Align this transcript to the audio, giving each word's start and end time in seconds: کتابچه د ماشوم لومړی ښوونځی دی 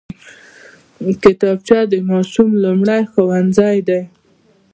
کتابچه 1.23 1.79
د 1.91 1.93
ماشوم 2.09 2.49
لومړی 2.63 3.01
ښوونځی 3.11 3.77
دی 3.87 4.01